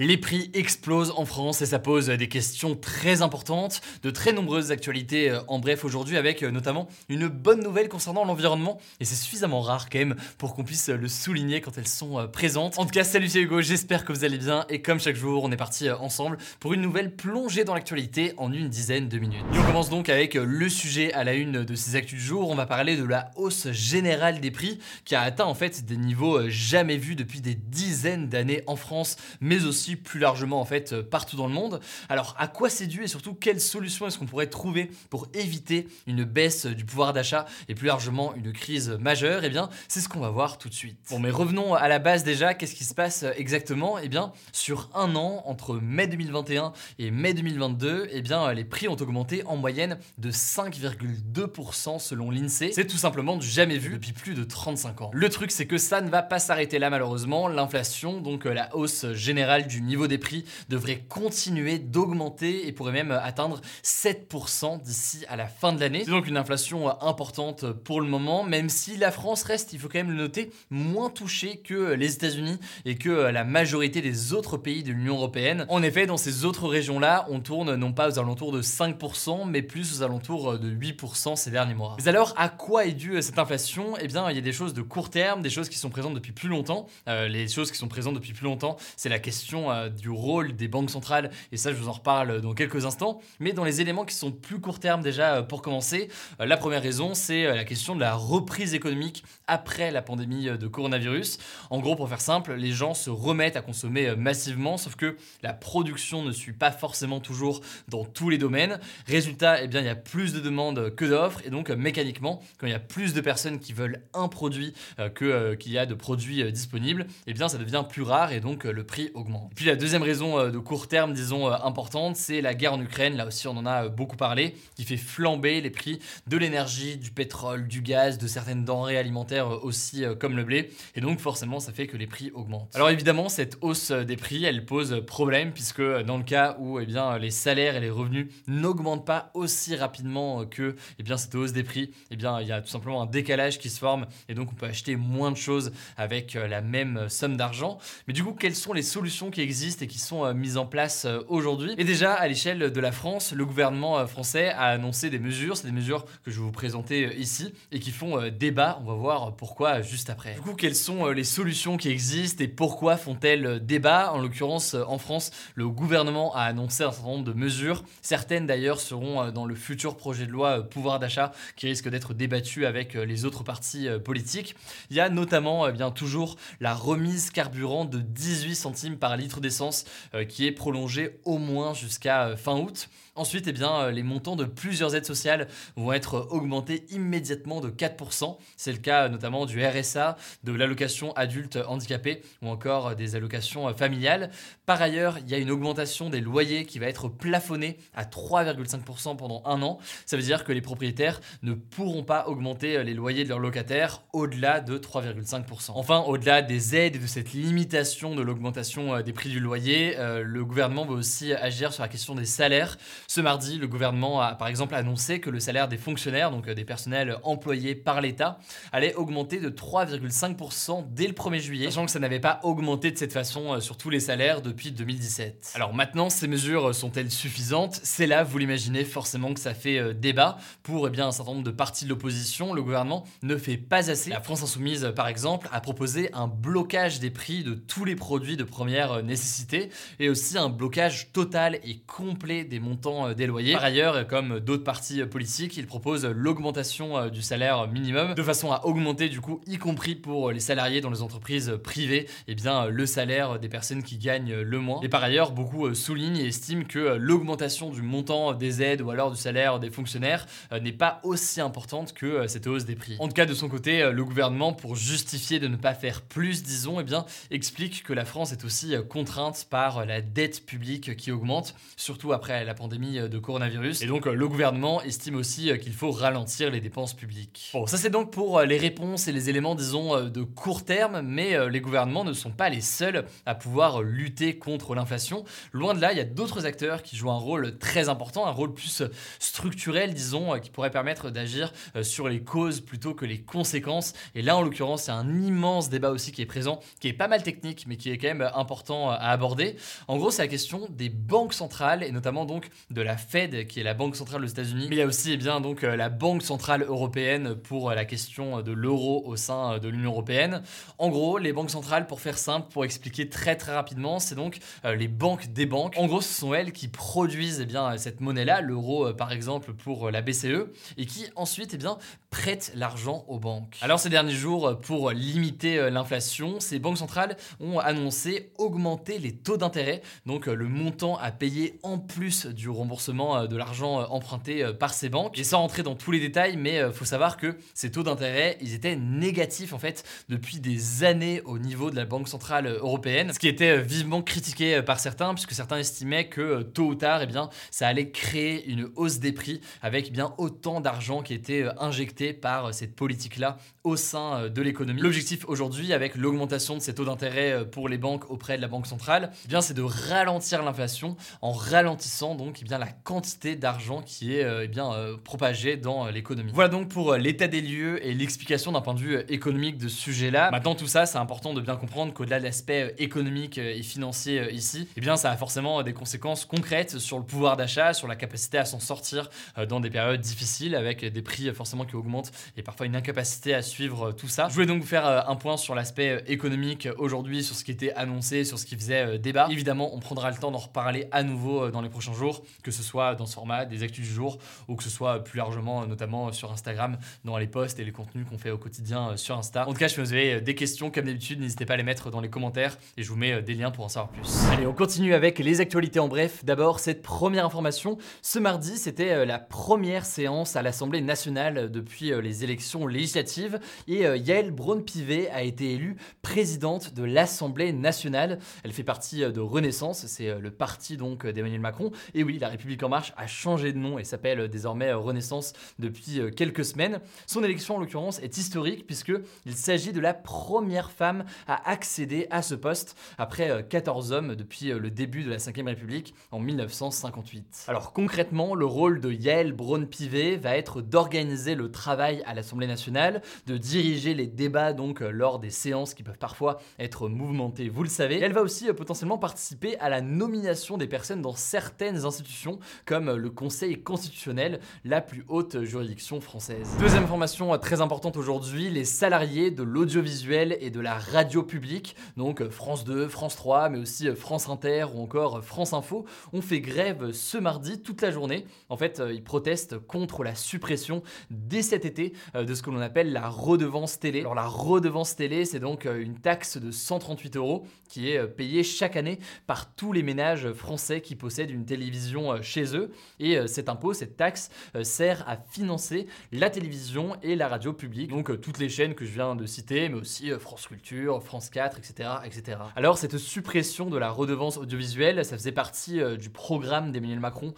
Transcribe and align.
Les 0.00 0.16
prix 0.16 0.50
explosent 0.54 1.14
en 1.16 1.24
France 1.24 1.62
et 1.62 1.66
ça 1.66 1.78
pose 1.78 2.08
des 2.08 2.28
questions 2.28 2.74
très 2.74 3.22
importantes, 3.22 3.80
de 4.02 4.10
très 4.10 4.32
nombreuses 4.32 4.72
actualités 4.72 5.30
euh, 5.30 5.40
en 5.46 5.60
bref 5.60 5.84
aujourd'hui 5.84 6.16
avec 6.16 6.42
euh, 6.42 6.50
notamment 6.50 6.88
une 7.08 7.28
bonne 7.28 7.62
nouvelle 7.62 7.88
concernant 7.88 8.24
l'environnement 8.24 8.80
et 8.98 9.04
c'est 9.04 9.14
suffisamment 9.14 9.60
rare 9.60 9.88
quand 9.88 10.00
même 10.00 10.16
pour 10.36 10.56
qu'on 10.56 10.64
puisse 10.64 10.88
le 10.88 11.06
souligner 11.06 11.60
quand 11.60 11.78
elles 11.78 11.86
sont 11.86 12.18
euh, 12.18 12.26
présentes. 12.26 12.76
En 12.76 12.86
tout 12.86 12.90
cas, 12.90 13.04
salut 13.04 13.28
c'est 13.28 13.40
Hugo, 13.40 13.60
j'espère 13.60 14.04
que 14.04 14.12
vous 14.12 14.24
allez 14.24 14.38
bien 14.38 14.66
et 14.68 14.82
comme 14.82 14.98
chaque 14.98 15.14
jour, 15.14 15.44
on 15.44 15.52
est 15.52 15.56
parti 15.56 15.88
ensemble 15.88 16.38
pour 16.58 16.72
une 16.72 16.80
nouvelle 16.80 17.14
plongée 17.14 17.62
dans 17.62 17.74
l'actualité 17.74 18.34
en 18.36 18.52
une 18.52 18.68
dizaine 18.68 19.08
de 19.08 19.20
minutes. 19.20 19.44
On 19.52 19.62
commence 19.62 19.90
donc 19.90 20.08
avec 20.08 20.34
le 20.34 20.68
sujet 20.68 21.12
à 21.12 21.22
la 21.22 21.34
une 21.34 21.62
de 21.62 21.74
ces 21.76 21.94
actus 21.94 22.18
du 22.18 22.24
jour, 22.26 22.50
on 22.50 22.56
va 22.56 22.66
parler 22.66 22.96
de 22.96 23.04
la 23.04 23.30
hausse 23.36 23.70
générale 23.70 24.40
des 24.40 24.50
prix 24.50 24.80
qui 25.04 25.14
a 25.14 25.20
atteint 25.20 25.44
en 25.44 25.54
fait 25.54 25.84
des 25.84 25.96
niveaux 25.96 26.48
jamais 26.48 26.96
vus 26.96 27.14
depuis 27.14 27.40
des 27.40 27.54
dizaines 27.54 28.28
d'années 28.28 28.64
en 28.66 28.74
France 28.74 29.14
mais 29.40 29.64
aussi 29.64 29.83
plus 29.96 30.20
largement 30.20 30.60
en 30.60 30.64
fait 30.64 30.92
euh, 30.92 31.02
partout 31.02 31.36
dans 31.36 31.46
le 31.46 31.52
monde. 31.52 31.80
Alors 32.08 32.34
à 32.38 32.48
quoi 32.48 32.70
c'est 32.70 32.86
dû 32.86 33.04
et 33.04 33.06
surtout 33.06 33.34
quelles 33.34 33.60
solutions 33.60 34.06
est-ce 34.06 34.18
qu'on 34.18 34.26
pourrait 34.26 34.48
trouver 34.48 34.90
pour 35.10 35.28
éviter 35.34 35.86
une 36.06 36.24
baisse 36.24 36.66
du 36.66 36.84
pouvoir 36.84 37.12
d'achat 37.12 37.46
et 37.68 37.74
plus 37.74 37.86
largement 37.86 38.34
une 38.34 38.52
crise 38.52 38.90
majeure? 39.00 39.44
Eh 39.44 39.50
bien 39.50 39.68
c'est 39.88 40.00
ce 40.00 40.08
qu'on 40.08 40.20
va 40.20 40.30
voir 40.30 40.58
tout 40.58 40.68
de 40.68 40.74
suite. 40.74 40.98
Bon 41.10 41.18
mais 41.18 41.30
revenons 41.30 41.74
à 41.74 41.88
la 41.88 41.98
base 41.98 42.24
déjà, 42.24 42.54
qu'est-ce 42.54 42.74
qui 42.74 42.84
se 42.84 42.94
passe 42.94 43.24
exactement? 43.36 43.98
Eh 43.98 44.08
bien 44.08 44.32
sur 44.52 44.90
un 44.94 45.14
an, 45.16 45.42
entre 45.46 45.76
mai 45.76 46.06
2021 46.06 46.72
et 46.98 47.10
mai 47.10 47.34
2022, 47.34 48.08
eh 48.10 48.22
bien 48.22 48.52
les 48.52 48.64
prix 48.64 48.88
ont 48.88 48.96
augmenté 48.96 49.44
en 49.46 49.56
moyenne 49.56 49.98
de 50.18 50.30
5,2% 50.30 51.98
selon 51.98 52.30
l'INSEE. 52.30 52.72
C'est 52.72 52.86
tout 52.86 52.96
simplement 52.96 53.36
du 53.36 53.46
jamais 53.46 53.78
vu 53.78 53.94
depuis 53.94 54.12
plus 54.12 54.34
de 54.34 54.44
35 54.44 55.02
ans. 55.02 55.10
Le 55.12 55.28
truc 55.28 55.50
c'est 55.50 55.66
que 55.66 55.78
ça 55.78 56.00
ne 56.00 56.08
va 56.08 56.22
pas 56.22 56.38
s'arrêter 56.38 56.78
là 56.78 56.90
malheureusement, 56.90 57.48
l'inflation, 57.48 58.20
donc 58.20 58.46
euh, 58.46 58.54
la 58.54 58.74
hausse 58.74 59.06
générale 59.12 59.66
du 59.66 59.73
du 59.74 59.82
niveau 59.82 60.06
des 60.06 60.18
prix 60.18 60.44
devrait 60.68 61.04
continuer 61.08 61.78
d'augmenter 61.78 62.68
et 62.68 62.72
pourrait 62.72 62.92
même 62.92 63.10
atteindre 63.10 63.60
7% 63.82 64.80
d'ici 64.82 65.24
à 65.28 65.36
la 65.36 65.46
fin 65.46 65.72
de 65.72 65.80
l'année. 65.80 66.02
C'est 66.04 66.10
donc 66.12 66.28
une 66.28 66.36
inflation 66.36 67.02
importante 67.02 67.72
pour 67.72 68.00
le 68.00 68.06
moment, 68.06 68.44
même 68.44 68.68
si 68.68 68.96
la 68.96 69.10
France 69.10 69.42
reste, 69.42 69.72
il 69.72 69.80
faut 69.80 69.88
quand 69.88 69.98
même 69.98 70.10
le 70.10 70.16
noter, 70.16 70.50
moins 70.70 71.10
touchée 71.10 71.56
que 71.56 71.92
les 71.94 72.14
États-Unis 72.14 72.58
et 72.84 72.96
que 72.96 73.10
la 73.10 73.44
majorité 73.44 74.00
des 74.00 74.32
autres 74.32 74.56
pays 74.56 74.84
de 74.84 74.92
l'Union 74.92 75.16
européenne. 75.16 75.66
En 75.68 75.82
effet, 75.82 76.06
dans 76.06 76.16
ces 76.16 76.44
autres 76.44 76.68
régions-là, 76.68 77.26
on 77.28 77.40
tourne 77.40 77.74
non 77.74 77.92
pas 77.92 78.10
aux 78.10 78.18
alentours 78.18 78.52
de 78.52 78.62
5%, 78.62 79.48
mais 79.48 79.62
plus 79.62 79.98
aux 79.98 80.02
alentours 80.02 80.58
de 80.58 80.70
8% 80.70 81.34
ces 81.36 81.50
derniers 81.50 81.74
mois. 81.74 81.96
Mais 81.98 82.08
alors, 82.08 82.32
à 82.36 82.48
quoi 82.48 82.86
est 82.86 82.92
due 82.92 83.20
cette 83.22 83.38
inflation? 83.38 83.94
Eh 84.00 84.06
bien, 84.06 84.30
il 84.30 84.36
y 84.36 84.38
a 84.38 84.42
des 84.42 84.52
choses 84.52 84.72
de 84.72 84.82
court 84.82 85.10
terme, 85.10 85.42
des 85.42 85.50
choses 85.50 85.68
qui 85.68 85.78
sont 85.78 85.90
présentes 85.90 86.14
depuis 86.14 86.32
plus 86.32 86.48
longtemps. 86.48 86.86
Euh, 87.08 87.26
les 87.26 87.48
choses 87.48 87.72
qui 87.72 87.78
sont 87.78 87.88
présentes 87.88 88.14
depuis 88.14 88.32
plus 88.32 88.44
longtemps, 88.44 88.76
c'est 88.96 89.08
la 89.08 89.18
question 89.18 89.63
euh, 89.70 89.88
du 89.88 90.10
rôle 90.10 90.56
des 90.56 90.68
banques 90.68 90.90
centrales, 90.90 91.30
et 91.52 91.56
ça 91.56 91.72
je 91.72 91.76
vous 91.76 91.88
en 91.88 91.92
reparle 91.92 92.40
dans 92.40 92.54
quelques 92.54 92.84
instants, 92.84 93.20
mais 93.40 93.52
dans 93.52 93.64
les 93.64 93.80
éléments 93.80 94.04
qui 94.04 94.14
sont 94.14 94.32
plus 94.32 94.60
court 94.60 94.80
terme 94.80 95.02
déjà 95.02 95.36
euh, 95.36 95.42
pour 95.42 95.62
commencer, 95.62 96.08
euh, 96.40 96.46
la 96.46 96.56
première 96.56 96.82
raison 96.82 97.14
c'est 97.14 97.44
la 97.44 97.64
question 97.64 97.94
de 97.94 98.00
la 98.00 98.14
reprise 98.14 98.74
économique 98.74 99.24
après 99.46 99.90
la 99.90 100.02
pandémie 100.02 100.46
de 100.46 100.66
coronavirus. 100.66 101.38
En 101.70 101.80
gros 101.80 101.96
pour 101.96 102.08
faire 102.08 102.20
simple, 102.20 102.54
les 102.54 102.72
gens 102.72 102.94
se 102.94 103.10
remettent 103.10 103.56
à 103.56 103.62
consommer 103.62 104.14
massivement, 104.16 104.76
sauf 104.76 104.96
que 104.96 105.16
la 105.42 105.52
production 105.52 106.22
ne 106.22 106.32
suit 106.32 106.52
pas 106.52 106.70
forcément 106.70 107.20
toujours 107.20 107.60
dans 107.88 108.04
tous 108.04 108.30
les 108.30 108.38
domaines. 108.38 108.80
Résultat, 109.06 109.62
eh 109.62 109.68
bien 109.68 109.80
il 109.80 109.86
y 109.86 109.90
a 109.90 109.96
plus 109.96 110.32
de 110.32 110.40
demandes 110.40 110.94
que 110.94 111.04
d'offres, 111.04 111.40
et 111.44 111.50
donc 111.50 111.70
mécaniquement, 111.70 112.42
quand 112.58 112.66
il 112.66 112.72
y 112.72 112.76
a 112.76 112.80
plus 112.80 113.14
de 113.14 113.20
personnes 113.20 113.58
qui 113.58 113.72
veulent 113.72 114.02
un 114.14 114.28
produit 114.28 114.74
que 115.14 115.54
qu'il 115.54 115.72
y 115.72 115.78
a 115.78 115.86
de 115.86 115.94
produits 115.94 116.50
disponibles, 116.52 117.06
eh 117.26 117.32
bien 117.32 117.48
ça 117.48 117.58
devient 117.58 117.84
plus 117.88 118.02
rare 118.02 118.32
et 118.32 118.40
donc 118.40 118.64
le 118.64 118.84
prix 118.84 119.10
augmente. 119.14 119.53
Puis 119.54 119.66
la 119.66 119.76
deuxième 119.76 120.02
raison 120.02 120.38
euh, 120.38 120.50
de 120.50 120.58
court 120.58 120.88
terme, 120.88 121.12
disons, 121.12 121.48
euh, 121.48 121.56
importante, 121.62 122.16
c'est 122.16 122.40
la 122.40 122.54
guerre 122.54 122.72
en 122.72 122.80
Ukraine. 122.80 123.16
Là 123.16 123.26
aussi, 123.26 123.46
on 123.46 123.56
en 123.56 123.66
a 123.66 123.84
euh, 123.84 123.88
beaucoup 123.88 124.16
parlé, 124.16 124.54
qui 124.74 124.84
fait 124.84 124.96
flamber 124.96 125.60
les 125.60 125.70
prix 125.70 126.00
de 126.26 126.36
l'énergie, 126.36 126.96
du 126.96 127.12
pétrole, 127.12 127.68
du 127.68 127.80
gaz, 127.80 128.18
de 128.18 128.26
certaines 128.26 128.64
denrées 128.64 128.98
alimentaires 128.98 129.64
aussi, 129.64 130.04
comme 130.18 130.36
le 130.36 130.42
blé. 130.42 130.70
Et 130.96 131.00
donc, 131.00 131.20
forcément, 131.20 131.60
ça 131.60 131.72
fait 131.72 131.86
que 131.86 131.96
les 131.96 132.06
prix 132.06 132.32
augmentent. 132.34 132.74
Alors, 132.74 132.90
évidemment, 132.90 133.28
cette 133.28 133.58
hausse 133.60 133.92
des 133.92 134.16
prix, 134.16 134.44
elle 134.44 134.64
pose 134.64 135.04
problème, 135.06 135.52
puisque 135.52 135.82
dans 135.82 136.16
le 136.16 136.24
cas 136.24 136.56
où 136.58 136.80
eh 136.80 136.86
bien, 136.86 137.16
les 137.18 137.30
salaires 137.30 137.76
et 137.76 137.80
les 137.80 137.90
revenus 137.90 138.28
n'augmentent 138.48 139.06
pas 139.06 139.30
aussi 139.34 139.76
rapidement 139.76 140.44
que 140.46 140.74
eh 140.98 141.02
bien, 141.02 141.16
cette 141.16 141.34
hausse 141.34 141.52
des 141.52 141.62
prix, 141.62 141.92
eh 142.10 142.16
bien, 142.16 142.40
il 142.40 142.48
y 142.48 142.52
a 142.52 142.60
tout 142.60 142.68
simplement 142.68 143.02
un 143.02 143.06
décalage 143.06 143.58
qui 143.58 143.70
se 143.70 143.78
forme, 143.78 144.06
et 144.28 144.34
donc 144.34 144.50
on 144.52 144.54
peut 144.54 144.66
acheter 144.66 144.96
moins 144.96 145.30
de 145.30 145.36
choses 145.36 145.72
avec 145.96 146.34
la 146.34 146.60
même 146.60 147.08
somme 147.08 147.36
d'argent. 147.36 147.78
Mais 148.08 148.14
du 148.14 148.24
coup, 148.24 148.32
quelles 148.32 148.56
sont 148.56 148.72
les 148.72 148.82
solutions 148.82 149.30
qui 149.30 149.43
existent 149.44 149.84
et 149.84 149.86
qui 149.86 149.98
sont 149.98 150.24
euh, 150.24 150.34
mises 150.34 150.56
en 150.56 150.66
place 150.66 151.04
euh, 151.04 151.20
aujourd'hui. 151.28 151.74
Et 151.78 151.84
déjà, 151.84 152.12
à 152.14 152.26
l'échelle 152.26 152.72
de 152.72 152.80
la 152.80 152.92
France, 152.92 153.32
le 153.32 153.46
gouvernement 153.46 153.98
euh, 153.98 154.06
français 154.06 154.48
a 154.48 154.64
annoncé 154.64 155.10
des 155.10 155.18
mesures, 155.18 155.56
c'est 155.56 155.66
des 155.66 155.72
mesures 155.72 156.04
que 156.24 156.30
je 156.30 156.36
vais 156.36 156.42
vous 156.42 156.52
présenter 156.52 157.14
ici 157.16 157.52
et 157.70 157.78
qui 157.78 157.90
font 157.90 158.28
débat. 158.28 158.80
On 158.82 158.84
va 158.84 158.94
voir 158.94 159.36
pourquoi 159.36 159.82
juste 159.82 160.10
après. 160.10 160.34
Du 160.34 160.40
coup, 160.40 160.54
quelles 160.54 160.74
sont 160.74 161.06
les 161.08 161.24
solutions 161.24 161.76
qui 161.76 161.88
existent 161.88 162.42
et 162.42 162.48
pourquoi 162.48 162.96
font-elles 162.96 163.64
débat? 163.64 164.12
En 164.12 164.18
l'occurrence, 164.18 164.74
en 164.74 164.98
France, 164.98 165.30
le 165.54 165.68
gouvernement 165.68 166.34
a 166.34 166.42
annoncé 166.42 166.82
un 166.82 166.90
certain 166.90 167.08
nombre 167.08 167.24
de 167.24 167.32
mesures. 167.32 167.84
Certaines 168.02 168.46
d'ailleurs 168.46 168.80
seront 168.80 169.30
dans 169.30 169.46
le 169.46 169.54
futur 169.54 169.96
projet 169.96 170.26
de 170.26 170.32
loi 170.32 170.62
pouvoir 170.62 170.98
d'achat 170.98 171.32
qui 171.56 171.66
risque 171.66 171.88
d'être 171.88 172.14
débattu 172.14 172.66
avec 172.66 172.94
les 172.94 173.24
autres 173.24 173.44
partis 173.44 173.88
politiques. 174.04 174.56
Il 174.90 174.96
y 174.96 175.00
a 175.00 175.08
notamment 175.08 175.70
bien 175.70 175.90
toujours 175.90 176.36
la 176.60 176.74
remise 176.74 177.30
carburant 177.30 177.84
de 177.84 177.98
18 177.98 178.54
centimes 178.54 178.96
par 178.96 179.16
litre 179.16 179.33
d'essence 179.40 179.84
euh, 180.14 180.24
qui 180.24 180.46
est 180.46 180.52
prolongée 180.52 181.18
au 181.24 181.38
moins 181.38 181.74
jusqu'à 181.74 182.26
euh, 182.26 182.36
fin 182.36 182.56
août. 182.58 182.88
Ensuite, 183.16 183.46
eh 183.46 183.52
bien, 183.52 183.72
euh, 183.76 183.90
les 183.90 184.02
montants 184.02 184.36
de 184.36 184.44
plusieurs 184.44 184.94
aides 184.94 185.04
sociales 185.04 185.48
vont 185.76 185.92
être 185.92 186.26
augmentés 186.30 186.84
immédiatement 186.90 187.60
de 187.60 187.70
4%. 187.70 188.38
C'est 188.56 188.72
le 188.72 188.78
cas 188.78 189.08
notamment 189.08 189.46
du 189.46 189.64
RSA, 189.64 190.16
de 190.42 190.52
l'allocation 190.52 191.12
adulte 191.12 191.58
handicapé 191.68 192.22
ou 192.42 192.48
encore 192.48 192.96
des 192.96 193.16
allocations 193.16 193.72
familiales. 193.74 194.30
Par 194.66 194.82
ailleurs, 194.82 195.18
il 195.18 195.30
y 195.30 195.34
a 195.34 195.38
une 195.38 195.50
augmentation 195.50 196.10
des 196.10 196.20
loyers 196.20 196.64
qui 196.64 196.78
va 196.78 196.86
être 196.86 197.08
plafonnée 197.08 197.78
à 197.94 198.04
3,5% 198.04 199.16
pendant 199.16 199.42
un 199.44 199.62
an. 199.62 199.78
Ça 200.06 200.16
veut 200.16 200.22
dire 200.22 200.44
que 200.44 200.52
les 200.52 200.60
propriétaires 200.60 201.20
ne 201.42 201.54
pourront 201.54 202.04
pas 202.04 202.26
augmenter 202.28 202.82
les 202.82 202.94
loyers 202.94 203.24
de 203.24 203.28
leurs 203.28 203.38
locataires 203.38 204.02
au-delà 204.12 204.60
de 204.60 204.78
3,5%. 204.78 205.72
Enfin, 205.74 206.00
au-delà 206.00 206.42
des 206.42 206.74
aides 206.76 206.96
et 206.96 206.98
de 206.98 207.06
cette 207.06 207.32
limitation 207.32 208.14
de 208.14 208.22
l'augmentation 208.22 209.00
des 209.00 209.12
prix 209.12 209.30
du 209.30 209.40
loyer, 209.40 209.96
euh, 209.98 210.22
le 210.22 210.44
gouvernement 210.44 210.84
va 210.84 210.94
aussi 210.94 211.32
agir 211.32 211.72
sur 211.72 211.82
la 211.82 211.88
question 211.88 212.14
des 212.14 212.24
salaires. 212.24 212.76
Ce 213.06 213.20
mardi, 213.20 213.58
le 213.58 213.66
gouvernement 213.66 214.20
a 214.20 214.34
par 214.34 214.48
exemple 214.48 214.74
annoncé 214.74 215.20
que 215.20 215.30
le 215.30 215.40
salaire 215.40 215.68
des 215.68 215.76
fonctionnaires, 215.76 216.30
donc 216.30 216.48
euh, 216.48 216.54
des 216.54 216.64
personnels 216.64 217.18
employés 217.22 217.74
par 217.74 218.00
l'État, 218.00 218.38
allait 218.72 218.94
augmenter 218.94 219.40
de 219.40 219.50
3,5% 219.50 220.86
dès 220.90 221.06
le 221.06 221.12
1er 221.12 221.40
juillet, 221.40 221.66
sachant 221.66 221.86
que 221.86 221.90
ça 221.90 221.98
n'avait 221.98 222.20
pas 222.20 222.40
augmenté 222.42 222.90
de 222.90 222.98
cette 222.98 223.12
façon 223.12 223.54
euh, 223.54 223.60
sur 223.60 223.76
tous 223.76 223.90
les 223.90 224.00
salaires 224.00 224.42
depuis 224.42 224.72
2017. 224.72 225.52
Alors 225.54 225.74
maintenant, 225.74 226.10
ces 226.10 226.28
mesures 226.28 226.74
sont-elles 226.74 227.10
suffisantes? 227.10 227.80
C'est 227.82 228.06
là, 228.06 228.24
vous 228.24 228.38
l'imaginez, 228.38 228.84
forcément 228.84 229.34
que 229.34 229.40
ça 229.40 229.54
fait 229.54 229.94
débat. 229.94 230.38
Pour 230.62 230.86
eh 230.86 230.90
bien, 230.90 231.08
un 231.08 231.12
certain 231.12 231.32
nombre 231.32 231.44
de 231.44 231.50
partis 231.50 231.84
de 231.84 231.90
l'opposition, 231.90 232.54
le 232.54 232.62
gouvernement 232.62 233.04
ne 233.22 233.36
fait 233.36 233.56
pas 233.56 233.90
assez. 233.90 234.10
La 234.10 234.20
France 234.20 234.42
Insoumise, 234.42 234.92
par 234.94 235.08
exemple, 235.08 235.48
a 235.52 235.60
proposé 235.60 236.10
un 236.12 236.26
blocage 236.26 237.00
des 237.00 237.10
prix 237.10 237.44
de 237.44 237.54
tous 237.54 237.84
les 237.84 237.96
produits 237.96 238.36
de 238.36 238.44
première 238.44 239.02
nécessité 239.02 239.70
et 239.98 240.08
aussi 240.08 240.38
un 240.38 240.48
blocage 240.48 241.12
total 241.12 241.58
et 241.64 241.80
complet 241.86 242.44
des 242.44 242.60
montants 242.60 242.93
montant 242.94 243.12
des 243.12 243.26
loyers. 243.26 243.54
Par 243.54 243.64
ailleurs, 243.64 244.06
comme 244.06 244.40
d'autres 244.40 244.64
partis 244.64 245.04
politiques, 245.04 245.56
il 245.56 245.66
propose 245.66 246.04
l'augmentation 246.04 247.08
du 247.08 247.22
salaire 247.22 247.68
minimum 247.68 248.14
de 248.14 248.22
façon 248.22 248.52
à 248.52 248.64
augmenter 248.64 249.08
du 249.08 249.20
coup, 249.20 249.40
y 249.46 249.56
compris 249.56 249.94
pour 249.94 250.30
les 250.30 250.40
salariés 250.40 250.80
dans 250.80 250.90
les 250.90 251.02
entreprises 251.02 251.58
privées, 251.62 252.08
eh 252.28 252.34
bien 252.34 252.66
le 252.66 252.86
salaire 252.86 253.38
des 253.38 253.48
personnes 253.48 253.82
qui 253.82 253.98
gagnent 253.98 254.34
le 254.34 254.58
moins. 254.58 254.80
Et 254.82 254.88
par 254.88 255.02
ailleurs, 255.02 255.32
beaucoup 255.32 255.74
soulignent 255.74 256.18
et 256.18 256.28
estiment 256.28 256.64
que 256.64 256.96
l'augmentation 256.96 257.70
du 257.70 257.82
montant 257.82 258.32
des 258.32 258.62
aides 258.62 258.80
ou 258.80 258.90
alors 258.90 259.10
du 259.10 259.16
salaire 259.16 259.60
des 259.60 259.70
fonctionnaires 259.70 260.26
n'est 260.52 260.72
pas 260.72 261.00
aussi 261.02 261.40
importante 261.40 261.92
que 261.92 262.26
cette 262.26 262.46
hausse 262.46 262.64
des 262.64 262.76
prix. 262.76 262.96
En 262.98 263.08
tout 263.08 263.14
cas, 263.14 263.26
de 263.26 263.34
son 263.34 263.48
côté, 263.48 263.90
le 263.90 264.04
gouvernement, 264.04 264.52
pour 264.52 264.76
justifier 264.76 265.38
de 265.38 265.48
ne 265.48 265.56
pas 265.56 265.74
faire 265.74 266.02
plus, 266.02 266.42
disons, 266.42 266.80
eh 266.80 266.84
bien, 266.84 267.04
explique 267.30 267.82
que 267.82 267.92
la 267.92 268.04
France 268.04 268.32
est 268.32 268.44
aussi 268.44 268.74
contrainte 268.88 269.46
par 269.50 269.84
la 269.84 270.00
dette 270.00 270.46
publique 270.46 270.96
qui 270.96 271.10
augmente, 271.10 271.54
surtout 271.76 272.12
après 272.12 272.44
la 272.44 272.54
pandémie 272.54 272.83
de 272.92 273.18
coronavirus. 273.18 273.82
Et 273.82 273.86
donc, 273.86 274.06
le 274.06 274.28
gouvernement 274.28 274.82
estime 274.82 275.16
aussi 275.16 275.58
qu'il 275.58 275.72
faut 275.72 275.90
ralentir 275.90 276.50
les 276.50 276.60
dépenses 276.60 276.94
publiques. 276.94 277.50
Bon, 277.52 277.66
ça 277.66 277.76
c'est 277.76 277.90
donc 277.90 278.12
pour 278.12 278.40
les 278.42 278.58
réponses 278.58 279.08
et 279.08 279.12
les 279.12 279.30
éléments, 279.30 279.54
disons, 279.54 280.08
de 280.08 280.22
court 280.22 280.64
terme, 280.64 281.02
mais 281.02 281.48
les 281.48 281.60
gouvernements 281.60 282.04
ne 282.04 282.12
sont 282.12 282.30
pas 282.30 282.48
les 282.48 282.60
seuls 282.60 283.04
à 283.26 283.34
pouvoir 283.34 283.82
lutter 283.82 284.38
contre 284.38 284.74
l'inflation. 284.74 285.24
Loin 285.52 285.74
de 285.74 285.80
là, 285.80 285.92
il 285.92 285.98
y 285.98 286.00
a 286.00 286.04
d'autres 286.04 286.46
acteurs 286.46 286.82
qui 286.82 286.96
jouent 286.96 287.10
un 287.10 287.18
rôle 287.18 287.58
très 287.58 287.88
important, 287.88 288.26
un 288.26 288.30
rôle 288.30 288.54
plus 288.54 288.82
structurel, 289.18 289.94
disons, 289.94 290.38
qui 290.38 290.50
pourrait 290.50 290.70
permettre 290.70 291.10
d'agir 291.10 291.52
sur 291.82 292.08
les 292.08 292.22
causes 292.22 292.60
plutôt 292.60 292.94
que 292.94 293.04
les 293.04 293.20
conséquences. 293.20 293.92
Et 294.14 294.22
là, 294.22 294.36
en 294.36 294.42
l'occurrence, 294.42 294.86
il 294.86 294.90
y 294.90 294.92
a 294.92 294.96
un 294.96 295.22
immense 295.22 295.68
débat 295.68 295.90
aussi 295.90 296.12
qui 296.12 296.22
est 296.22 296.26
présent, 296.26 296.60
qui 296.80 296.88
est 296.88 296.92
pas 296.92 297.08
mal 297.08 297.22
technique, 297.22 297.64
mais 297.66 297.76
qui 297.76 297.90
est 297.90 297.98
quand 297.98 298.08
même 298.08 298.30
important 298.34 298.90
à 298.90 298.96
aborder. 298.96 299.56
En 299.88 299.96
gros, 299.96 300.10
c'est 300.10 300.22
la 300.22 300.28
question 300.28 300.68
des 300.70 300.88
banques 300.88 301.34
centrales, 301.34 301.82
et 301.82 301.92
notamment 301.92 302.24
donc 302.24 302.48
de 302.74 302.82
la 302.82 302.96
Fed, 302.96 303.46
qui 303.46 303.60
est 303.60 303.64
la 303.64 303.74
banque 303.74 303.96
centrale 303.96 304.22
aux 304.24 304.28
États-Unis. 304.28 304.66
Mais 304.68 304.76
il 304.76 304.78
y 304.78 304.82
a 304.82 304.86
aussi 304.86 305.12
eh 305.12 305.16
bien, 305.16 305.40
donc, 305.40 305.62
la 305.62 305.88
Banque 305.88 306.22
centrale 306.22 306.62
européenne 306.62 307.34
pour 307.34 307.70
la 307.70 307.84
question 307.84 308.42
de 308.42 308.52
l'euro 308.52 309.02
au 309.06 309.16
sein 309.16 309.58
de 309.58 309.68
l'Union 309.68 309.92
européenne. 309.92 310.42
En 310.78 310.90
gros, 310.90 311.18
les 311.18 311.32
banques 311.32 311.50
centrales, 311.50 311.86
pour 311.86 312.00
faire 312.00 312.18
simple, 312.18 312.48
pour 312.52 312.64
expliquer 312.64 313.08
très 313.08 313.36
très 313.36 313.54
rapidement, 313.54 313.98
c'est 313.98 314.14
donc 314.14 314.38
euh, 314.64 314.74
les 314.74 314.88
banques 314.88 315.32
des 315.32 315.46
banques. 315.46 315.74
En 315.76 315.86
gros, 315.86 316.00
ce 316.00 316.12
sont 316.12 316.34
elles 316.34 316.52
qui 316.52 316.68
produisent 316.68 317.40
eh 317.40 317.46
bien, 317.46 317.76
cette 317.78 318.00
monnaie-là, 318.00 318.40
l'euro 318.40 318.88
euh, 318.88 318.92
par 318.92 319.12
exemple 319.12 319.52
pour 319.52 319.90
la 319.90 320.02
BCE, 320.02 320.46
et 320.76 320.86
qui 320.86 321.06
ensuite 321.16 321.54
eh 321.54 321.58
bien, 321.58 321.78
prêtent 322.10 322.52
l'argent 322.54 323.04
aux 323.08 323.18
banques. 323.18 323.56
Alors 323.60 323.78
ces 323.78 323.88
derniers 323.88 324.12
jours, 324.12 324.58
pour 324.60 324.90
limiter 324.90 325.58
euh, 325.58 325.70
l'inflation, 325.70 326.40
ces 326.40 326.58
banques 326.58 326.78
centrales 326.78 327.16
ont 327.40 327.58
annoncé 327.58 328.32
augmenter 328.38 328.98
les 328.98 329.14
taux 329.14 329.36
d'intérêt, 329.36 329.82
donc 330.06 330.26
le 330.26 330.48
montant 330.48 330.96
à 330.98 331.10
payer 331.10 331.58
en 331.62 331.78
plus 331.78 332.26
du 332.26 332.48
remboursement 332.64 333.26
de 333.26 333.36
l'argent 333.36 333.86
emprunté 333.90 334.44
par 334.58 334.72
ces 334.72 334.88
banques. 334.88 335.18
Et 335.18 335.24
sans 335.24 335.40
rentrer 335.40 335.62
dans 335.62 335.74
tous 335.74 335.90
les 335.90 336.00
détails, 336.00 336.36
mais 336.36 336.72
faut 336.72 336.84
savoir 336.84 337.16
que 337.16 337.36
ces 337.54 337.70
taux 337.70 337.82
d'intérêt, 337.82 338.38
ils 338.40 338.54
étaient 338.54 338.76
négatifs 338.76 339.52
en 339.52 339.58
fait 339.58 339.84
depuis 340.08 340.40
des 340.40 340.84
années 340.84 341.20
au 341.24 341.38
niveau 341.38 341.70
de 341.70 341.76
la 341.76 341.84
Banque 341.84 342.08
centrale 342.08 342.46
européenne, 342.46 343.12
ce 343.12 343.18
qui 343.18 343.28
était 343.28 343.60
vivement 343.60 344.02
critiqué 344.02 344.62
par 344.62 344.80
certains, 344.80 345.14
puisque 345.14 345.32
certains 345.32 345.58
estimaient 345.58 346.08
que 346.08 346.42
tôt 346.42 346.66
ou 346.66 346.74
tard, 346.74 347.02
eh 347.02 347.06
bien, 347.06 347.28
ça 347.50 347.68
allait 347.68 347.90
créer 347.90 348.46
une 348.46 348.70
hausse 348.76 348.98
des 348.98 349.12
prix 349.12 349.40
avec 349.62 349.92
bien 349.92 350.14
autant 350.18 350.60
d'argent 350.60 351.02
qui 351.02 351.14
était 351.14 351.46
injecté 351.58 352.12
par 352.12 352.54
cette 352.54 352.74
politique-là 352.74 353.38
au 353.62 353.76
sein 353.76 354.18
euh, 354.18 354.28
de 354.28 354.42
l'économie. 354.42 354.80
L'objectif 354.80 355.24
aujourd'hui, 355.26 355.72
avec 355.72 355.94
l'augmentation 355.94 356.54
de 356.56 356.60
ces 356.60 356.74
taux 356.74 356.84
d'intérêt 356.84 357.32
euh, 357.32 357.44
pour 357.44 357.68
les 357.68 357.78
banques 357.78 358.10
auprès 358.10 358.36
de 358.36 358.42
la 358.42 358.48
Banque 358.48 358.66
centrale, 358.66 359.10
eh 359.24 359.28
bien, 359.28 359.40
c'est 359.40 359.54
de 359.54 359.62
ralentir 359.62 360.42
l'inflation 360.42 360.96
en 361.22 361.32
ralentissant 361.32 362.14
donc 362.14 362.38
eh 362.42 362.44
bien, 362.44 362.53
la 362.58 362.68
quantité 362.68 363.36
d'argent 363.36 363.82
qui 363.82 364.14
est 364.14 364.24
euh, 364.24 364.44
eh 364.44 364.48
bien, 364.48 364.70
propagée 365.04 365.56
dans 365.56 365.88
l'économie. 365.88 366.32
Voilà 366.34 366.48
donc 366.48 366.68
pour 366.68 366.94
l'état 366.94 367.28
des 367.28 367.40
lieux 367.40 367.84
et 367.86 367.94
l'explication 367.94 368.52
d'un 368.52 368.60
point 368.60 368.74
de 368.74 368.80
vue 368.80 369.00
économique 369.08 369.58
de 369.58 369.68
ce 369.68 369.76
sujet-là. 369.76 370.30
Maintenant, 370.30 370.54
tout 370.54 370.66
ça, 370.66 370.86
c'est 370.86 370.98
important 370.98 371.34
de 371.34 371.40
bien 371.40 371.56
comprendre 371.56 371.92
qu'au-delà 371.92 372.18
de 372.18 372.24
l'aspect 372.24 372.74
économique 372.78 373.38
et 373.38 373.62
financier 373.62 374.32
ici, 374.32 374.68
eh 374.76 374.80
bien, 374.80 374.96
ça 374.96 375.10
a 375.10 375.16
forcément 375.16 375.62
des 375.62 375.72
conséquences 375.72 376.24
concrètes 376.24 376.78
sur 376.78 376.98
le 376.98 377.04
pouvoir 377.04 377.36
d'achat, 377.36 377.72
sur 377.72 377.88
la 377.88 377.96
capacité 377.96 378.38
à 378.38 378.44
s'en 378.44 378.60
sortir 378.60 379.08
dans 379.48 379.60
des 379.60 379.70
périodes 379.70 380.00
difficiles 380.00 380.54
avec 380.54 380.84
des 380.84 381.02
prix 381.02 381.32
forcément 381.34 381.64
qui 381.64 381.76
augmentent 381.76 382.12
et 382.36 382.42
parfois 382.42 382.66
une 382.66 382.76
incapacité 382.76 383.34
à 383.34 383.42
suivre 383.42 383.92
tout 383.92 384.08
ça. 384.08 384.28
Je 384.28 384.34
voulais 384.34 384.46
donc 384.46 384.60
vous 384.60 384.66
faire 384.66 384.86
euh, 384.86 385.00
un 385.06 385.16
point 385.16 385.36
sur 385.36 385.54
l'aspect 385.54 385.90
euh, 385.90 386.00
économique 386.06 386.68
aujourd'hui, 386.78 387.22
sur 387.22 387.36
ce 387.36 387.44
qui 387.44 387.50
était 387.50 387.72
annoncé, 387.74 388.24
sur 388.24 388.38
ce 388.38 388.46
qui 388.46 388.56
faisait 388.56 388.86
euh, 388.86 388.98
débat. 388.98 389.28
Évidemment, 389.30 389.74
on 389.74 389.80
prendra 389.80 390.10
le 390.10 390.16
temps 390.16 390.30
d'en 390.30 390.38
reparler 390.38 390.86
à 390.92 391.02
nouveau 391.02 391.50
dans 391.50 391.60
les 391.60 391.68
prochains 391.68 391.92
jours, 391.92 392.22
que 392.44 392.52
ce 392.52 392.62
soit 392.62 392.94
dans 392.94 393.06
ce 393.06 393.14
format 393.14 393.44
des 393.44 393.64
actus 393.64 393.84
du 393.84 393.92
jour 393.92 394.18
ou 394.46 394.54
que 394.54 394.62
ce 394.62 394.70
soit 394.70 395.02
plus 395.02 395.18
largement, 395.18 395.66
notamment 395.66 396.12
sur 396.12 396.30
Instagram, 396.30 396.78
dans 397.04 397.18
les 397.18 397.26
posts 397.26 397.58
et 397.58 397.64
les 397.64 397.72
contenus 397.72 398.06
qu'on 398.08 398.18
fait 398.18 398.30
au 398.30 398.38
quotidien 398.38 398.96
sur 398.96 399.18
Insta. 399.18 399.48
En 399.48 399.52
tout 399.52 399.58
cas, 399.58 399.68
si 399.68 399.80
vous 399.80 399.92
avez 399.92 400.20
des 400.20 400.36
questions, 400.36 400.70
comme 400.70 400.84
d'habitude, 400.84 401.20
n'hésitez 401.20 401.46
pas 401.46 401.54
à 401.54 401.56
les 401.56 401.64
mettre 401.64 401.90
dans 401.90 402.00
les 402.00 402.10
commentaires 402.10 402.56
et 402.76 402.84
je 402.84 402.88
vous 402.88 402.96
mets 402.96 403.20
des 403.20 403.34
liens 403.34 403.50
pour 403.50 403.64
en 403.64 403.68
savoir 403.68 403.90
plus. 403.90 404.24
Allez, 404.30 404.46
on 404.46 404.54
continue 404.54 404.94
avec 404.94 405.18
les 405.18 405.40
actualités 405.40 405.80
en 405.80 405.88
bref. 405.88 406.24
D'abord, 406.24 406.60
cette 406.60 406.82
première 406.82 407.24
information. 407.24 407.78
Ce 408.02 408.20
mardi, 408.20 408.58
c'était 408.58 409.04
la 409.04 409.18
première 409.18 409.84
séance 409.84 410.36
à 410.36 410.42
l'Assemblée 410.42 410.82
nationale 410.82 411.50
depuis 411.50 411.90
les 412.00 412.22
élections 412.22 412.66
législatives 412.66 413.40
et 413.66 413.80
Yael 413.80 414.30
Braun-Pivet 414.30 415.10
a 415.10 415.22
été 415.22 415.54
élue 415.54 415.76
présidente 416.02 416.74
de 416.74 416.84
l'Assemblée 416.84 417.52
nationale. 417.52 418.18
Elle 418.42 418.52
fait 418.52 418.64
partie 418.64 419.02
euh, 419.02 419.10
de 419.10 419.20
Renaissance, 419.20 419.86
c'est 419.86 420.08
euh, 420.08 420.18
le 420.18 420.30
parti 420.30 420.76
donc 420.76 421.06
d'Emmanuel 421.06 421.40
Macron. 421.40 421.70
Et 421.94 422.04
oui, 422.04 422.18
la 422.18 422.28
République 422.34 422.62
en 422.62 422.68
marche 422.68 422.92
a 422.96 423.06
changé 423.06 423.52
de 423.52 423.58
nom 423.58 423.78
et 423.78 423.84
s'appelle 423.84 424.28
désormais 424.28 424.72
Renaissance 424.72 425.32
depuis 425.58 426.00
euh, 426.00 426.10
quelques 426.10 426.44
semaines. 426.44 426.80
Son 427.06 427.24
élection 427.24 427.56
en 427.56 427.58
l'occurrence 427.58 427.98
est 428.00 428.16
historique 428.16 428.66
puisque 428.66 428.92
il 429.26 429.34
s'agit 429.34 429.72
de 429.72 429.80
la 429.80 429.94
première 429.94 430.70
femme 430.70 431.04
à 431.26 431.50
accéder 431.50 432.06
à 432.10 432.22
ce 432.22 432.34
poste 432.34 432.76
après 432.98 433.46
14 433.48 433.92
hommes 433.92 434.14
depuis 434.14 434.46
le 434.46 434.70
début 434.70 435.04
de 435.04 435.10
la 435.10 435.18
5ème 435.18 435.46
République 435.46 435.94
en 436.10 436.18
1958. 436.18 437.44
Alors 437.48 437.72
concrètement, 437.72 438.34
le 438.34 438.46
rôle 438.46 438.80
de 438.80 438.90
Yael 438.90 439.32
Braun-Pivet 439.32 440.16
va 440.16 440.36
être 440.36 440.62
d'organiser 440.62 441.34
le 441.34 441.50
travail 441.50 442.02
à 442.06 442.14
l'Assemblée 442.14 442.46
nationale, 442.46 443.02
de 443.26 443.36
diriger 443.36 443.94
les 443.94 444.06
débats 444.06 444.52
donc 444.52 444.82
euh, 444.82 444.90
lors 444.90 445.18
des 445.18 445.30
séances 445.30 445.74
qui 445.74 445.82
peuvent 445.82 445.98
parfois 445.98 446.38
être 446.58 446.88
mouvementées, 446.88 447.48
vous 447.48 447.62
le 447.62 447.68
savez. 447.68 448.00
elle 448.00 448.12
va 448.12 448.22
aussi 448.22 448.48
euh, 448.48 448.54
potentiellement 448.54 448.98
participer 448.98 449.58
à 449.58 449.68
la 449.68 449.80
nomination 449.80 450.56
des 450.56 450.66
personnes 450.66 451.02
dans 451.02 451.14
certaines 451.14 451.84
institutions 451.84 452.23
comme 452.64 452.88
euh, 452.88 452.96
le 452.96 453.10
Conseil 453.10 453.62
constitutionnel, 453.62 454.40
la 454.64 454.80
plus 454.80 455.04
haute 455.08 455.42
juridiction 455.42 456.00
française. 456.00 456.48
Deuxième 456.58 456.84
information 456.84 457.36
très 457.38 457.60
importante 457.60 457.96
aujourd'hui, 457.96 458.50
les 458.50 458.64
salariés 458.64 459.30
de 459.30 459.42
l'audiovisuel 459.42 460.36
et 460.40 460.50
de 460.50 460.60
la 460.60 460.78
radio 460.78 461.22
publique, 461.22 461.76
donc 461.96 462.28
France 462.28 462.64
2, 462.64 462.88
France 462.88 463.16
3, 463.16 463.48
mais 463.48 463.58
aussi 463.58 463.88
France 463.94 464.28
Inter 464.28 464.66
ou 464.74 464.82
encore 464.82 465.24
France 465.24 465.52
Info, 465.52 465.84
ont 466.12 466.22
fait 466.22 466.40
grève 466.40 466.92
ce 466.92 467.18
mardi 467.18 467.60
toute 467.60 467.82
la 467.82 467.90
journée. 467.90 468.26
En 468.48 468.56
fait, 468.56 468.82
ils 468.90 469.02
protestent 469.02 469.58
contre 469.58 470.02
la 470.02 470.14
suppression 470.14 470.82
dès 471.10 471.42
cet 471.42 471.64
été 471.64 471.92
de 472.14 472.34
ce 472.34 472.42
que 472.42 472.50
l'on 472.50 472.60
appelle 472.60 472.92
la 472.92 473.08
redevance 473.08 473.78
télé. 473.78 474.00
Alors 474.00 474.14
la 474.14 474.26
redevance 474.26 474.96
télé, 474.96 475.24
c'est 475.24 475.40
donc 475.40 475.66
euh, 475.66 475.80
une 475.80 475.98
taxe 475.98 476.36
de 476.38 476.50
138 476.50 477.16
euros 477.16 477.46
qui 477.68 477.90
est 477.90 477.98
euh, 477.98 478.06
payée 478.06 478.42
chaque 478.42 478.76
année 478.76 478.98
par 479.26 479.54
tous 479.54 479.72
les 479.72 479.82
ménages 479.82 480.32
français 480.32 480.80
qui 480.80 480.96
possèdent 480.96 481.30
une 481.30 481.44
télévision 481.44 482.03
euh, 482.12 482.22
chez 482.22 482.56
eux. 482.56 482.70
Et 483.00 483.26
cet 483.26 483.48
impôt, 483.48 483.72
cette 483.72 483.96
taxe, 483.96 484.30
sert 484.62 485.08
à 485.08 485.16
financer 485.16 485.86
la 486.12 486.30
télévision 486.30 486.96
et 487.02 487.16
la 487.16 487.28
radio 487.28 487.52
publique. 487.52 487.90
Donc 487.90 488.20
toutes 488.20 488.38
les 488.38 488.48
chaînes 488.48 488.74
que 488.74 488.84
je 488.84 488.92
viens 488.92 489.16
de 489.16 489.26
citer, 489.26 489.68
mais 489.68 489.78
aussi 489.78 490.10
France 490.18 490.46
Culture, 490.46 491.02
France 491.02 491.28
4, 491.30 491.58
etc. 491.58 491.88
etc. 492.04 492.38
Alors 492.56 492.78
cette 492.78 492.98
suppression 492.98 493.68
de 493.68 493.76
la 493.76 493.90
redevance 493.90 494.36
audiovisuelle, 494.36 495.04
ça 495.04 495.16
faisait 495.16 495.32
partie 495.32 495.80
du 495.98 496.10
programme 496.10 496.72
d'Emmanuel 496.72 497.00
Macron 497.00 497.34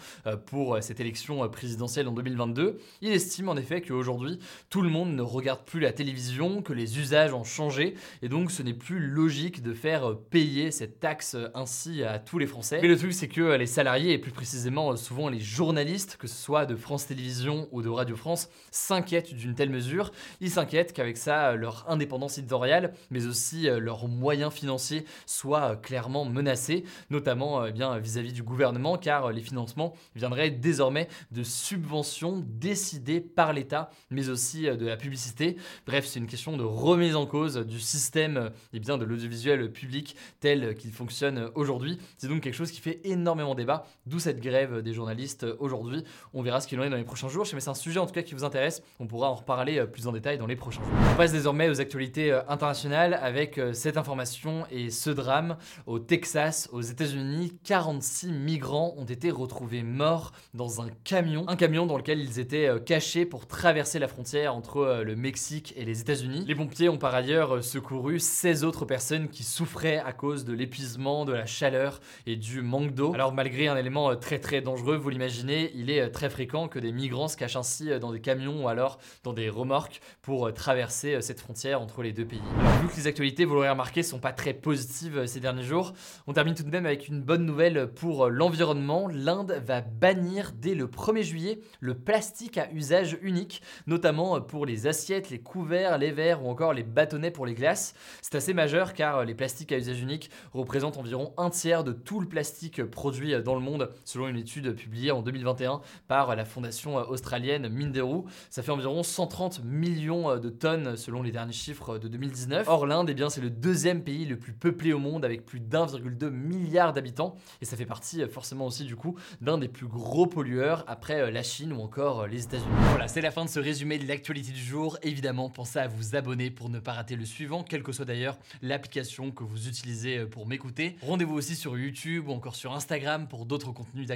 pour 0.46 0.78
cette 0.82 1.00
élection 1.00 1.49
présidentielle 1.49 2.08
en 2.08 2.12
2022. 2.12 2.78
Il 3.00 3.12
estime 3.12 3.49
en 3.49 3.56
effet 3.56 3.80
qu'aujourd'hui, 3.80 4.38
tout 4.70 4.82
le 4.82 4.88
monde 4.88 5.14
ne 5.14 5.23
regarde 5.23 5.64
plus 5.64 5.80
la 5.80 5.92
télévision, 5.92 6.62
que 6.62 6.73
les 6.73 6.99
usages 6.99 7.32
ont 7.32 7.44
changé, 7.44 7.94
et 8.23 8.28
donc 8.28 8.50
ce 8.50 8.62
n'est 8.62 8.75
plus 8.75 8.99
logique 8.99 9.62
de 9.62 9.75
faire 9.75 10.16
payer 10.30 10.70
cette 10.70 11.00
taxe 11.00 11.37
ainsi 11.54 12.02
à 12.02 12.18
tous 12.18 12.38
les 12.38 12.46
Français. 12.46 12.78
Mais 12.82 12.88
le 12.88 12.96
truc, 12.96 13.12
c'est 13.12 13.28
que 13.28 13.56
les 13.56 13.66
salariés, 13.66 14.12
et 14.12 14.18
plus 14.18 14.32
précisément 14.32 14.55
souvent 14.96 15.28
les 15.28 15.40
journalistes, 15.40 16.16
que 16.16 16.26
ce 16.26 16.36
soit 16.36 16.66
de 16.66 16.76
France 16.76 17.06
Télévisions 17.06 17.68
ou 17.72 17.82
de 17.82 17.88
Radio 17.88 18.16
France, 18.16 18.48
s'inquiètent 18.70 19.34
d'une 19.34 19.54
telle 19.54 19.70
mesure. 19.70 20.12
Ils 20.40 20.50
s'inquiètent 20.50 20.92
qu'avec 20.92 21.16
ça, 21.16 21.54
leur 21.54 21.84
indépendance 21.88 22.38
éditoriale, 22.38 22.92
mais 23.10 23.26
aussi 23.26 23.62
leurs 23.62 24.08
moyens 24.08 24.52
financiers 24.52 25.04
soient 25.26 25.76
clairement 25.76 26.25
menacés, 26.25 26.84
notamment 27.10 27.64
eh 27.66 27.72
bien 27.72 27.98
vis-à-vis 27.98 28.32
du 28.32 28.42
gouvernement, 28.42 28.98
car 28.98 29.32
les 29.32 29.42
financements 29.42 29.94
viendraient 30.14 30.50
désormais 30.50 31.08
de 31.30 31.42
subventions 31.42 32.44
décidées 32.46 33.20
par 33.20 33.52
l'État, 33.52 33.90
mais 34.10 34.28
aussi 34.28 34.62
de 34.62 34.86
la 34.86 34.96
publicité. 34.96 35.56
Bref, 35.86 36.06
c'est 36.06 36.18
une 36.18 36.26
question 36.26 36.56
de 36.56 36.64
remise 36.64 37.16
en 37.16 37.26
cause 37.26 37.56
du 37.56 37.80
système 37.80 38.50
eh 38.72 38.80
bien, 38.80 38.98
de 38.98 39.04
l'audiovisuel 39.04 39.70
public 39.70 40.16
tel 40.40 40.75
qu'il 40.76 40.92
fonctionne 40.92 41.50
aujourd'hui. 41.54 41.98
C'est 42.16 42.28
donc 42.28 42.42
quelque 42.42 42.54
chose 42.54 42.70
qui 42.70 42.80
fait 42.80 43.00
énormément 43.04 43.54
débat, 43.54 43.86
d'où 44.06 44.18
cette 44.18 44.40
grève 44.46 44.82
des 44.82 44.92
journalistes 44.92 45.46
aujourd'hui. 45.58 46.04
On 46.34 46.42
verra 46.42 46.60
ce 46.60 46.66
qu'il 46.66 46.80
en 46.80 46.84
est 46.84 46.90
dans 46.90 46.96
les 46.96 47.04
prochains 47.04 47.28
jours. 47.28 47.46
Mais 47.52 47.60
c'est 47.60 47.70
un 47.70 47.74
sujet 47.74 47.98
en 47.98 48.06
tout 48.06 48.12
cas 48.12 48.22
qui 48.22 48.34
vous 48.34 48.44
intéresse. 48.44 48.82
On 49.00 49.06
pourra 49.06 49.30
en 49.30 49.34
reparler 49.34 49.84
plus 49.86 50.06
en 50.06 50.12
détail 50.12 50.38
dans 50.38 50.46
les 50.46 50.56
prochains 50.56 50.82
jours. 50.82 50.92
On 51.12 51.16
passe 51.16 51.32
désormais 51.32 51.68
aux 51.68 51.80
actualités 51.80 52.32
internationales 52.48 53.18
avec 53.20 53.60
cette 53.72 53.96
information 53.96 54.64
et 54.70 54.90
ce 54.90 55.10
drame. 55.10 55.56
Au 55.86 55.98
Texas, 55.98 56.68
aux 56.72 56.80
États-Unis, 56.80 57.52
46 57.64 58.32
migrants 58.32 58.94
ont 58.96 59.04
été 59.04 59.30
retrouvés 59.30 59.82
morts 59.82 60.32
dans 60.54 60.80
un 60.80 60.88
camion. 61.04 61.44
Un 61.48 61.56
camion 61.56 61.86
dans 61.86 61.96
lequel 61.96 62.20
ils 62.20 62.38
étaient 62.38 62.70
cachés 62.84 63.26
pour 63.26 63.46
traverser 63.46 63.98
la 63.98 64.08
frontière 64.08 64.54
entre 64.54 65.02
le 65.04 65.16
Mexique 65.16 65.74
et 65.76 65.84
les 65.84 66.00
États-Unis. 66.00 66.44
Les 66.46 66.54
pompiers 66.54 66.88
ont 66.88 66.98
par 66.98 67.14
ailleurs 67.14 67.62
secouru 67.62 68.18
16 68.18 68.64
autres 68.64 68.84
personnes 68.84 69.28
qui 69.28 69.42
souffraient 69.42 69.98
à 69.98 70.12
cause 70.12 70.44
de 70.44 70.52
l'épuisement, 70.52 71.24
de 71.24 71.32
la 71.32 71.46
chaleur 71.46 72.00
et 72.26 72.36
du 72.36 72.62
manque 72.62 72.92
d'eau. 72.92 73.12
Alors 73.14 73.32
malgré 73.32 73.68
un 73.68 73.76
élément 73.76 74.10
euh, 74.10 74.16
très 74.38 74.61
dangereux, 74.61 74.97
vous 74.97 75.09
l'imaginez, 75.09 75.71
il 75.75 75.90
est 75.90 76.00
euh, 76.00 76.09
très 76.09 76.31
fréquent 76.31 76.69
que 76.69 76.78
des 76.78 76.93
migrants 76.93 77.28
se 77.28 77.37
cachent 77.37 77.57
ainsi 77.57 77.90
euh, 77.90 77.99
dans 77.99 78.12
des 78.12 78.21
camions 78.21 78.64
ou 78.64 78.69
alors 78.69 78.99
dans 79.25 79.33
des 79.33 79.49
remorques 79.49 80.00
pour 80.23 80.52
traverser 80.52 81.21
cette 81.23 81.40
frontière 81.40 81.81
entre 81.81 82.02
les 82.02 82.12
deux 82.12 82.25
pays. 82.25 82.43
Vu 82.83 82.88
que 82.88 82.97
les 82.97 83.07
actualités, 83.07 83.45
vous 83.45 83.55
l'aurez 83.55 83.71
remarqué, 83.71 84.02
sont 84.02 84.19
pas 84.19 84.33
très 84.33 84.55
positives 84.55 85.26
ces 85.26 85.40
derniers 85.40 85.62
jours, 85.62 85.93
on 86.26 86.33
termine 86.33 86.55
tout 86.55 86.62
de 86.62 86.71
même 86.71 86.87
avec 86.87 87.09
une 87.09 87.21
bonne 87.21 87.45
nouvelle 87.45 87.88
pour 87.88 88.28
l'environnement. 88.28 89.09
L'Inde 89.09 89.62
va 89.64 89.81
bannir 89.81 90.52
dès 90.55 90.75
le 90.75 90.87
1er 90.87 91.23
juillet 91.23 91.61
le 91.81 91.95
plastique 91.95 92.59
à 92.59 92.71
usage 92.73 93.19
unique, 93.23 93.62
notamment 93.87 94.40
pour 94.40 94.66
les 94.66 94.87
assiettes, 94.87 95.31
les 95.31 95.40
couverts, 95.40 95.99
les 95.99 96.12
verres 96.12 96.45
ou 96.45 96.50
encore 96.50 96.73
les 96.73 96.83
bâtonnets 96.83 97.31
pour 97.31 97.47
les 97.47 97.55
glaces. 97.55 97.95
C'est 98.23 98.35
assez 98.35 98.55
majeur 98.55 98.95
car 98.95 99.25
les 99.25 99.35
plastiques 99.35 99.73
à 99.73 99.78
usage 99.78 100.00
unique 100.00 100.31
représentent 100.52 100.99
environ 100.99 101.33
un 101.37 101.50
tiers 101.50 101.85
de 101.85 101.93
tout 101.93 102.21
le 102.21 102.28
plastique 102.28 102.83
produit 102.85 103.40
dans 103.43 103.55
le 103.55 103.61
monde, 103.61 103.90
selon 104.05 104.25
une 104.28 104.37
étude 104.37 104.75
publiée 104.75 105.11
en 105.11 105.23
2021 105.23 105.80
par 106.09 106.35
la 106.37 106.45
fondation 106.45 106.97
australienne 106.97 107.68
Minderoo. 107.68 108.26
Ça 108.50 108.62
fait 108.62 108.73
environ 108.73 109.02
130 109.02 109.64
millions 109.64 110.38
de 110.38 110.49
tonnes 110.49 110.97
selon 110.97 111.23
les 111.23 111.33
derniers 111.33 111.52
chiffres 111.52 111.99
de 111.99 112.09
2019. 112.09 112.68
Or, 112.68 112.87
l'Inde, 112.87 113.11
eh 113.11 113.30
c'est 113.30 113.40
le 113.40 113.50
deuxième 113.50 114.02
pays 114.02 114.25
le 114.25 114.38
plus 114.38 114.52
peuplé 114.52 114.92
au 114.92 114.99
monde 114.99 115.25
avec 115.25 115.45
plus 115.45 115.61
d'1,2 115.61 116.30
milliard 116.30 116.92
d'habitants 116.92 117.37
et 117.61 117.64
ça 117.64 117.76
fait 117.76 117.87
partie 117.87 118.26
forcément 118.28 118.66
aussi 118.66 118.85
du 118.85 118.97
coup 118.97 119.16
d'un 119.40 119.59
des 119.59 119.68
plus 119.68 119.87
gros 119.87 120.26
pollueurs 120.26 120.85
après 120.87 121.30
la 121.30 121.42
Chine 121.42 121.73
ou 121.73 121.80
encore 121.80 122.26
les 122.26 122.45
États-Unis. 122.45 122.66
Voilà, 122.90 123.09
c'est 123.09 123.21
la 123.21 123.30
fin 123.30 123.45
de 123.45 123.50
ce 123.50 123.61
résumé 123.61 123.99
de 123.99 124.06
l'actualité 124.06 124.52
du 124.52 124.62
jour. 124.62 124.99
Évidemment, 125.02 125.50
pensez 125.50 125.78
à 125.78 125.88
vous 125.88 126.16
abonner 126.16 126.50
pour 126.50 126.68
ne 126.68 126.78
pas 126.78 126.92
rater 126.92 127.16
le 127.16 127.25
suivant, 127.25 127.62
quelle 127.62 127.83
que 127.83 127.92
soit 127.92 128.04
d'ailleurs 128.04 128.38
l'application 128.62 129.30
que 129.30 129.45
vous 129.45 129.68
utilisez 129.68 130.18
euh, 130.18 130.26
pour 130.26 130.47
m'écouter. 130.47 130.97
Rendez-vous 131.02 131.35
aussi 131.35 131.56
sur 131.56 131.78
YouTube 131.78 132.28
ou 132.28 132.33
encore 132.33 132.56
sur 132.56 132.75
Instagram 132.75 133.26
pour 133.28 133.47
d'autres 133.47 133.73
contenus 133.73 134.06
d'actualité 134.06 134.15